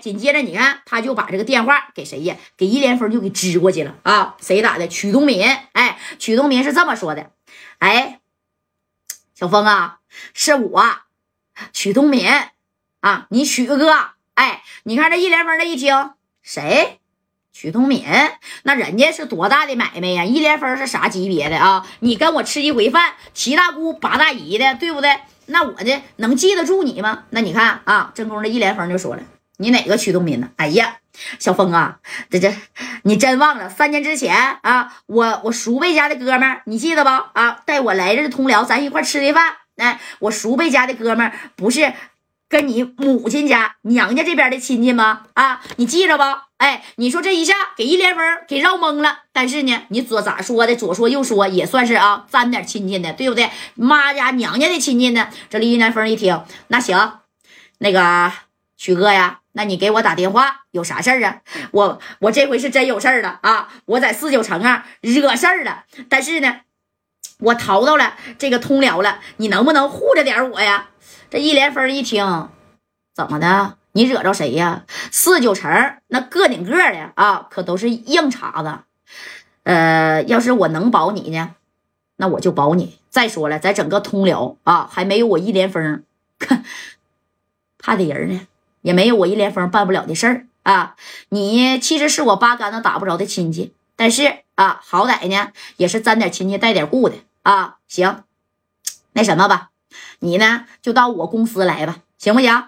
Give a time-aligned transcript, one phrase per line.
[0.00, 2.36] 紧接着你看，他就把这个电话给谁呀？
[2.56, 4.36] 给易连峰就给支过去了啊！
[4.40, 4.88] 谁打的？
[4.88, 5.44] 曲东民。
[5.72, 7.30] 哎，曲东民是这么说的：
[7.78, 8.20] 哎，
[9.34, 9.98] 小峰啊，
[10.34, 10.84] 是我，
[11.72, 12.28] 曲东民
[13.00, 13.92] 啊，你曲哥。
[14.34, 16.12] 哎，你看这易连峰这一听，
[16.42, 16.98] 谁？
[17.52, 18.04] 曲东敏，
[18.62, 20.24] 那人家是多大的买卖呀？
[20.24, 21.84] 易连峰是啥级别的啊？
[22.00, 25.18] 你跟我吃一回饭，七大姑八大姨的，对不对？
[25.46, 27.24] 那我这能记得住你吗？
[27.30, 29.22] 那你看啊，正宫的易连峰就说了
[29.58, 30.96] ：“你哪个曲东民呢？”哎呀，
[31.38, 31.98] 小峰啊，
[32.30, 32.52] 这这，
[33.02, 37.10] 你真忘了三年之前啊，我我叔辈家的哥们，你记得不？
[37.10, 39.56] 啊，带我来这通辽，咱一块吃的饭。
[39.76, 41.92] 哎，我叔辈家的哥们不是。
[42.50, 45.24] 跟你母亲家娘家这边的亲戚吗？
[45.34, 46.46] 啊，你记着吧。
[46.56, 49.18] 哎，你说这一下给一连峰给绕懵了。
[49.34, 50.74] 但是呢，你左咋说的？
[50.74, 53.50] 左说右说，也算是啊，沾点亲戚的，对不对？
[53.74, 55.28] 妈家娘家的亲戚呢？
[55.50, 57.18] 这李一连峰一听，那行，
[57.80, 58.32] 那个
[58.78, 61.42] 曲哥呀，那你给我打电话，有啥事儿啊？
[61.72, 63.68] 我我这回是真有事儿了啊！
[63.86, 66.60] 我在四九城啊惹事儿了，但是呢，
[67.40, 70.90] 我逃到了这个通辽了，你能不能护着点我呀？
[71.30, 72.50] 这易连峰一听，
[73.14, 73.76] 怎么的？
[73.92, 74.84] 你惹着谁呀？
[75.10, 75.70] 四九城
[76.06, 78.80] 那个顶个的啊，可都是硬茬子。
[79.64, 81.56] 呃，要是我能保你呢，
[82.16, 82.98] 那我就保你。
[83.10, 86.04] 再说了，在整个通辽啊，还没有我易连峰
[87.78, 88.46] 怕的人呢，
[88.88, 90.96] 也没有我一连峰办不了的事儿啊。
[91.28, 97.76] 你其实是我八竿子打不着的亲戚，但是啊，好歹呢也是沾点亲戚带点故的啊。
[97.86, 98.24] 行，
[99.12, 99.68] 那什么吧。
[100.20, 102.64] 你呢，就到我公司来吧，行不行？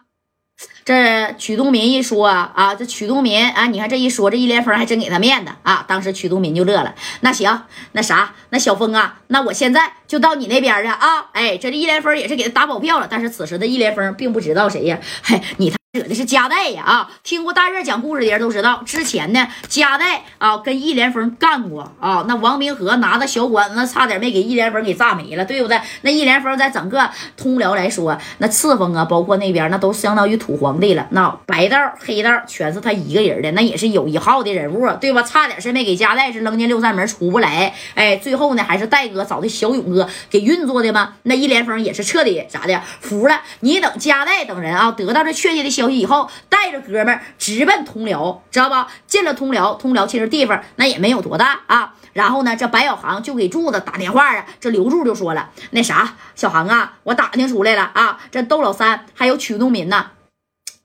[0.85, 5.87] 这曲东民一说啊，这曲东民啊，你看这一说，这一连峰还真给他面子啊。
[5.89, 6.95] 当时曲东民就乐了。
[7.21, 11.31] 那行，那啥，那小峰啊，那我现在就到你那边去啊。
[11.33, 13.09] 哎，这一连峰也是给他打保票了。
[13.11, 15.80] 但是此时的一连峰并不知道谁呀，嘿，你他。
[15.93, 17.11] 惹的是加代呀啊！
[17.25, 22.25] 听过大热讲故事的人都知道，之前呢，加代啊跟易连峰干过啊。
[22.29, 25.81] 那王明和拿着小管子，差点没给易连峰给炸没了，对不对？
[26.03, 31.09] 那易连峰在整个通辽来说，那赤峰啊，包括那边那都相当于土皇帝了。
[31.11, 35.25] 那白道黑道全是他一个人的，那也是有一号的人物，对吧？
[35.25, 37.75] 差点是没给加代是扔进六扇门出不来。
[37.97, 41.15] 哎，最后呢，还是戴哥找的小勇哥给运作的嘛。
[41.25, 43.41] 那易连峰也是彻底咋的服了。
[43.59, 45.80] 你等加代等人啊，得到这确切的。
[45.81, 48.89] 消息以后，带着哥们直奔通辽，知道吧？
[49.07, 51.95] 进了通辽，通辽其实地方那也没有多大啊。
[52.13, 54.45] 然后呢，这白小航就给柱子打电话啊。
[54.61, 60.11] 这刘柱就说了：“那啥，小航啊，我打听出来了啊，这窦老三还有曲东民呢，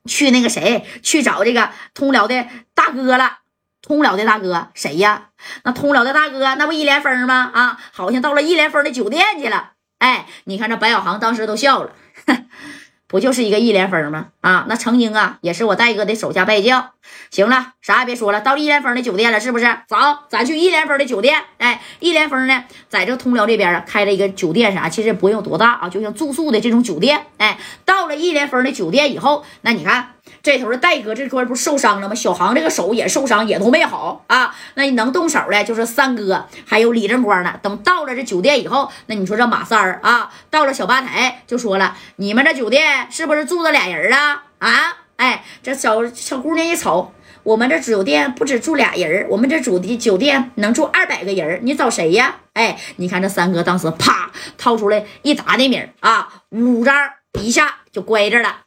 [0.06, 3.38] 去那个谁去找这个通辽的大哥了。
[3.82, 5.28] 通辽的大哥谁呀？
[5.64, 7.50] 那通辽的大哥那不一连峰吗？
[7.52, 9.72] 啊，好像到了一连峰的酒店去了。
[9.98, 11.90] 哎，你看这白小航当时都笑了。”
[13.08, 14.28] 不就是一个一连峰吗？
[14.40, 16.90] 啊，那曾经啊，也是我戴哥的手下败将。
[17.30, 19.64] 行了，啥也别说了，到一连峰的酒店了，是不是？
[19.86, 19.96] 走，
[20.28, 21.40] 咱去一连峰的酒店。
[21.58, 27.26] 哎，一连峰呢，在这通辽这边啊，开了一个酒店，啥其实不用多大啊，就像住宿的这种酒店。
[27.38, 30.15] 哎，到了一连峰的酒店以后，那你看。
[30.46, 32.14] 这头的戴哥这块不是受伤了吗？
[32.14, 34.54] 小航这个手也受伤，也都没好啊。
[34.74, 37.58] 那你能动手的，就是三哥还有李正光呢。
[37.60, 47.12] 等到了这酒店以后，那你说这马三儿啊，到了小吧台就说了：“你们这酒店是不是住着俩人啊？”啊，哎，这小小姑娘一瞅，
[47.42, 52.36] 我们这酒店不止住俩人，我们这主的酒店能住二百个人，你找谁呀？
[52.52, 56.94] 哎，你看这三哥当时啪掏出来一沓的名啊，五张
[57.40, 58.65] 一下就乖着了。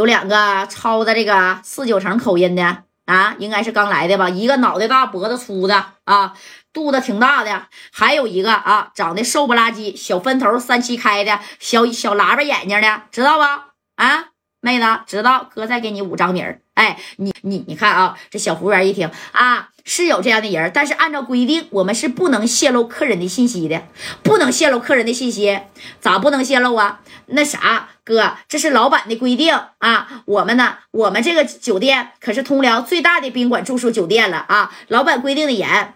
[0.00, 4.30] 有两个操的这个四九城口音的啊，应该是刚来的吧？
[4.30, 6.32] 一个脑袋大脖子粗的啊，
[6.72, 13.72] 肚子挺大的；还有一个啊，长得瘦不拉几，小分头三七开的小小喇叭眼睛的，知道吧？
[13.96, 14.28] 啊，
[14.60, 15.48] 妹子，知道？
[15.54, 16.60] 哥再给你五张名儿。
[16.74, 23.82] 哎，你你你看啊，这小服务员一听啊，是有这样的人，但是按照规定，我们是不能泄露客人的信息的，
[24.22, 25.60] 不能泄露客人的信息，
[26.00, 27.00] 咋不能泄露啊？
[27.26, 30.22] 那啥，哥，这是老板的规定啊。
[30.26, 35.94] 我们呢，我们这个酒店可是通辽最大的宾馆住宿酒店了啊，老板规定的严，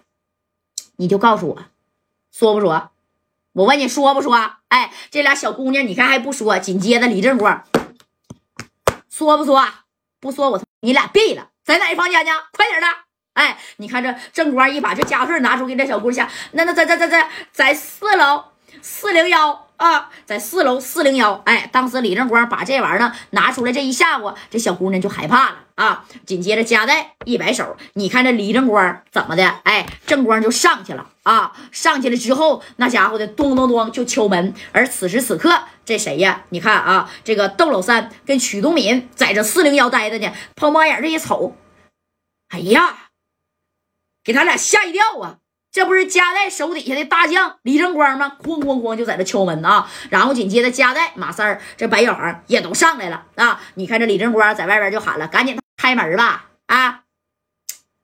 [0.97, 1.59] 你就告诉我，
[2.33, 2.91] 说不说？
[3.55, 4.53] 我问你说不说？
[4.69, 7.65] 哎，这俩小姑娘，你看还不说，紧接着李正光
[9.17, 9.65] 说不说？
[10.21, 12.33] 不说，我你俩毙了，在哪一房间呢？
[12.51, 12.87] 快点的！
[13.35, 18.43] 哎，你看这正光一把这家伙事拿出给这小姑娘，那那在在在在在四楼，
[18.87, 21.41] 四零幺啊，在四楼四零幺。
[21.47, 26.05] 哎，当时李正光把这玩意儿拿出来，这一吓唬这小姑娘就害怕了啊。
[26.27, 29.49] 紧接着夹带一摆手，你看这李正光怎么的？
[29.63, 31.57] 哎，正光就上去了啊。
[31.73, 34.53] 上去了之后，那家伙的咚咚咚就敲门。
[34.73, 36.45] 而此时此刻，这谁呀？
[36.51, 40.31] 你看啊，这个窦老三跟曲东敏在这四零幺待着呢。
[40.55, 41.57] 抛猫眼这一瞅，
[42.51, 43.09] 哎呀，
[44.23, 45.39] 给他俩吓一跳啊！
[45.75, 48.37] 这不是加代手底下的大将李正光吗？
[48.41, 49.91] 哐哐哐就在那敲门啊！
[50.09, 53.61] 然后紧接着加代、马三儿、这白小航也都上来了啊！
[53.75, 56.45] 你看这李正光在外边就喊了：“赶紧开门吧！
[56.67, 57.01] 啊，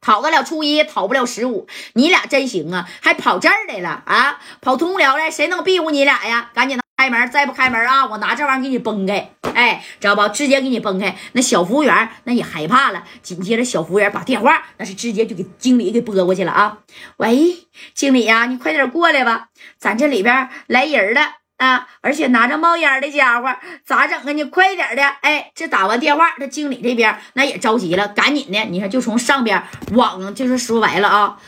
[0.00, 2.88] 讨得了初一，讨不了十五，你俩真行啊！
[3.00, 4.40] 还跑这儿来了啊？
[4.60, 6.50] 跑通辽来，谁能庇护你俩呀？
[6.52, 8.04] 赶紧！”开门，再不开门啊！
[8.04, 10.28] 我拿这玩意儿给你崩开，哎，知道不？
[10.34, 11.16] 直接给你崩开。
[11.32, 13.02] 那小服务员那也害怕了。
[13.22, 16.76] 紧接着，小服务员把电话那是直接就给经理给拨过去了啊！
[17.16, 17.56] 喂，
[17.94, 19.46] 经理呀，你快点过来吧，
[19.78, 21.22] 咱这里边来人了
[21.56, 21.88] 啊！
[22.02, 23.48] 而且拿着冒烟的家伙
[23.82, 24.32] 咋整啊？
[24.32, 25.02] 你快点的！
[25.22, 29.62] 哎，这打完电话，这经理这边那也着急了，赶紧的，你看就从上边
[29.92, 31.38] 往，就是说白了啊。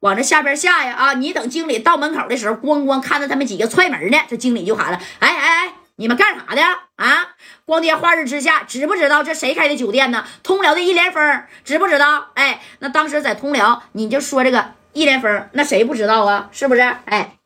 [0.00, 1.12] 往这下边下呀啊！
[1.14, 6.62] 你等经理到门口的时候，咣咣看着他们几个踹门呢，这经理就喊了：“哎哎哎，你们干啥的
[6.96, 7.28] 啊？
[7.64, 10.24] 光天化日之下，知不知道这谁开的酒店呢？
[10.42, 12.28] 通辽的一连峰，知不知道？
[12.34, 16.50] 哎，那当时在通辽，你就说这个一连峰，那谁不知道啊？
[16.52, 16.82] 是不是？
[17.06, 17.38] 哎，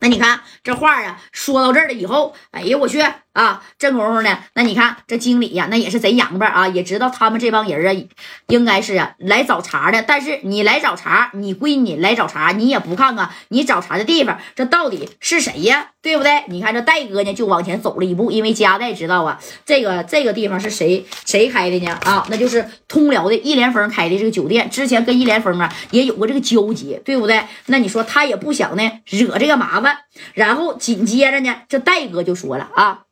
[0.00, 3.02] 那你看这话啊，说到这儿了以后，哎呀，我去！
[3.32, 8.04] 啊，这功夫呢，那你看这经理呀，那也是贼洋巴啊，也知道他们这帮人啊，
[8.48, 10.02] 应该是啊来找茬的。
[10.02, 15.90] 但是你来找茬，你闺女来找茬，你也不看看你找茬的地方，这到底是谁呀？
[16.00, 16.44] 对不对？
[16.48, 21.92] 你看这戴哥呢，就往前走了一步，因为加代知道啊，这个这个地方是谁谁开的呢？
[22.02, 27.44] 啊，那就是通辽的一连峰开的这个酒店，之前跟一连峰啊也有过这个交集，对不对？
[27.66, 29.87] 那你说他也不想呢惹这个麻烦，
[30.34, 33.04] 然后紧接着呢，这戴哥就说了啊。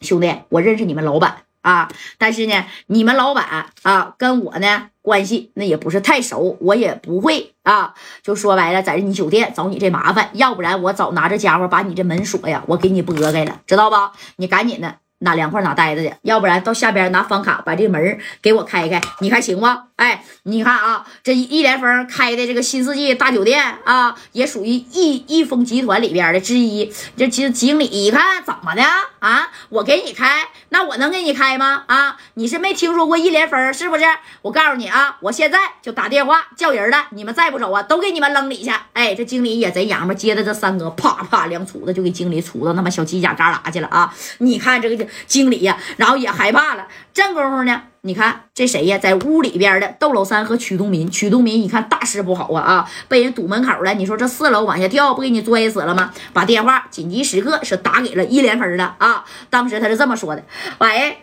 [0.00, 14.12] 兄弟，我认识你们老板啊，但是呢，你们老板啊跟我呢关系那也不是太熟，我也不会啊，就说白了，在你酒店找你这麻烦，要不然我早拿着家伙把你这门锁呀，我给你拨开了，知道吧？
[14.36, 14.96] 你赶紧的。
[15.18, 19.66] 哪凉快哪待着去，要不然到下边拿房卡把这门给我开开，你看行不？
[19.96, 26.92] 哎，你看啊，这一连峰开的这个新世纪大酒店啊，也属于易易丰集团里边的之一。
[27.16, 28.82] 这经经理一看怎么的
[29.20, 29.48] 啊？
[29.68, 31.84] 我给你开，那我能给你开吗？
[31.86, 34.04] 啊，你是没听说过一连峰是不是？
[34.42, 38.72] 我告诉你啊，我现在就打电话叫人了，你们再不走啊，都给你们扔里去。
[38.94, 44.12] 哎，这经理也贼娘们，接着这三哥啪啪两杵子就给经理杵到那么小犄角旮旯去了啊！
[44.38, 45.04] 你看这个。
[45.26, 46.86] 经理呀，然后也害怕了。
[47.12, 51.10] 这功夫呢，你看这谁呀，在屋里边的窦老三和曲东民。
[51.10, 53.94] 曲东民一看大事不好啊啊，被人堵门口了。
[53.94, 56.12] 你说这四楼往下跳，不给你摔死了吗？
[56.34, 59.24] 把电话紧急时刻是打给了一连分的啊。
[59.48, 60.44] 当时他是这么说的
[60.80, 61.16] ：“喂。”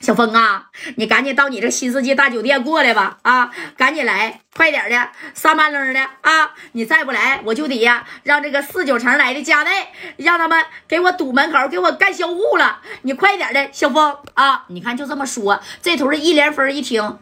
[0.00, 3.18] 小峰啊，你赶紧到你这新世纪大酒店过来吧！
[3.20, 6.54] 啊，赶紧来，快点的，三八楞的啊！
[6.72, 12.80] 你再不来，我就得呀，让这个四九城来的家内，让他们给我堵门口，给我干销户了！
[13.02, 14.64] 你快点的，小峰啊！
[14.68, 17.18] 你看就这么说，这头的一连峰一听，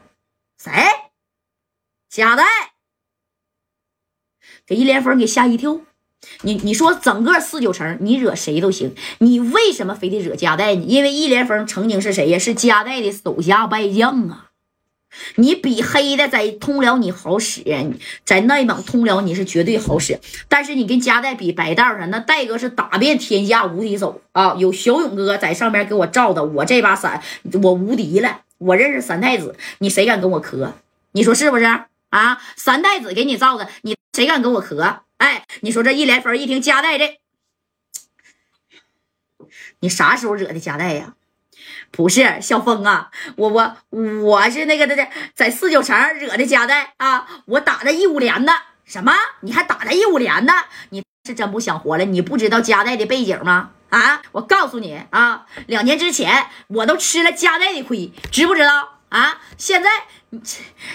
[0.57, 0.71] 谁？
[2.09, 2.45] 家代，
[4.65, 5.81] 给一连峰给吓一跳。
[6.43, 10.85] 你你说整个四九城，你惹谁都行，你为什么非得惹加代呢？
[10.87, 12.39] 因为一连峰曾经是谁呀？
[12.39, 14.47] 是加代的手下败将啊！
[15.37, 17.63] 你比黑的在通辽你好使，
[18.25, 20.21] 在内蒙通辽你是绝对好使。
[20.49, 24.55] 但是你跟加代比白道上，那戴哥是打遍天下无敌手啊！
[24.59, 27.23] 有小勇哥在上面给我罩的，我这把伞
[27.63, 28.43] 我无敌了。
[28.59, 30.75] 我认识三太子，你谁敢跟我磕？
[31.13, 31.65] 你说是不是
[32.11, 32.39] 啊？
[32.57, 35.01] 三太子给你罩的，你谁敢跟我磕？
[35.19, 37.21] 哎，你说这一连峰一听加代这，
[39.81, 41.15] 你啥时候惹的加代呀？
[41.91, 43.77] 不是小峰啊，我我
[44.23, 48.53] 我是那个在在四九城惹的加代啊，我打的一五连的，
[48.85, 49.13] 什么？
[49.41, 50.53] 你还打的一五连的？
[50.91, 52.05] 你是真不想活了？
[52.05, 53.71] 你不知道加代的背景吗？
[53.89, 59.01] 啊，我告诉你啊，两年之前我都吃了加代的亏，知不知道？
[59.09, 59.91] 啊，现在
[60.31, 60.41] 你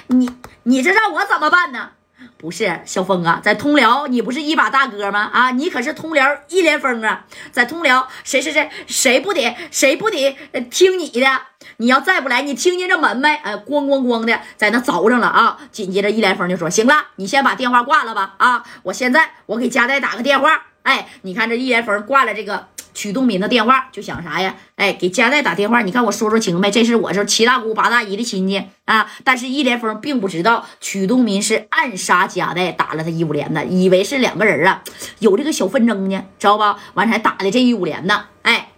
[0.08, 0.30] 你
[0.64, 1.94] 你这让我怎么办呢？
[2.38, 5.30] 不是小峰啊，在通辽你不是一把大哥吗？
[5.32, 10.38] 啊，你可是通辽一连峰啊，在通辽谁谁谁谁不得谁不得
[10.70, 11.42] 听你的？
[11.78, 13.36] 你要再不来，你听见这门没？
[13.38, 15.58] 哎，咣咣咣的在那凿上了啊！
[15.72, 18.36] 紧接着一连峰就说：“行了，你先把电话挂了吧。
[18.38, 20.66] 啊，我现在我给加代打个电话。
[20.84, 24.56] 哎，你看这一连峰挂了这个曲东民的电话，就想啥呀？
[24.76, 29.12] 哎，给加代打电话，你看我说说情呗，这是我这七大姑八大姨的亲戚啊。
[29.24, 34.84] 但是易连峰并不知道曲东民是暗杀加代打了他一五连的，以为是两个人啊
[35.20, 36.80] 有这个小纷争呢，知道吧？
[36.94, 38.28] 完才打的这一五连的。
[38.44, 38.72] 哎，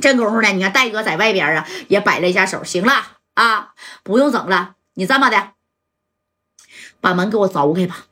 [0.00, 2.92] 这功夫呢，你看戴哥在外边啊也摆了一下手，行了
[3.34, 3.70] 啊，
[4.02, 5.50] 不用整了，你这么的，
[7.00, 8.06] 把门给我凿开吧。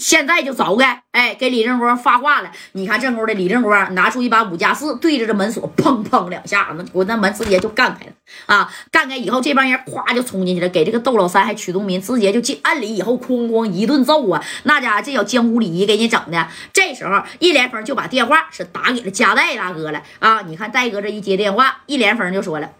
[0.00, 1.02] 现在就凿开！
[1.10, 2.50] 哎，给李正光发话了。
[2.72, 8.12] 你看正宫的李正光拿出一把五加四，对着这门锁，砰砰两下，那我那门直接就干开了
[8.46, 8.72] 啊！
[8.90, 14.42] 干开以后，这帮人咵就冲进去了，给这个窦老三还曲东民直接就进暗里，以后哐哐一顿揍啊！
[14.62, 16.48] 那家伙这叫江湖礼仪给你整的。
[16.72, 20.40] 这时候，一连峰就把电话是打给了加代大哥了啊！
[20.42, 22.72] 你看戴哥这一接电话，一连峰就说了：“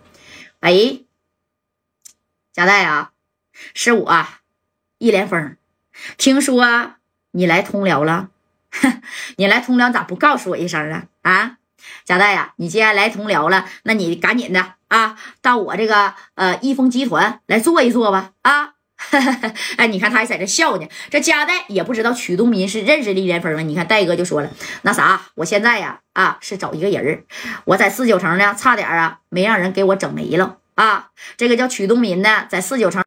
[0.60, 1.00] 哎，
[2.54, 3.10] 加代啊，
[3.74, 4.26] 是我，
[4.96, 5.56] 一连峰，
[6.16, 6.94] 听说。”
[7.32, 8.28] 你来通辽了，
[9.36, 11.06] 你来通辽咋不告诉我一声啊？
[11.22, 11.56] 啊，
[12.04, 18.74] 贾代呀，你既然来通辽了，那你赶紧的啊，到我这个呃易丰集团来坐一坐吧啊！
[19.76, 20.86] 哎，你看他还在这笑呢。
[21.08, 23.62] 这贾代也不知道曲东民是认识李连峰吗。
[23.62, 24.50] 你看戴哥就说了，
[24.82, 27.24] 那啥，我现在呀啊是找一个人儿，
[27.64, 31.10] 我在四九城呢，差点啊没让人给我整没了啊。
[31.36, 32.98] 这个叫曲东民的，在四九城。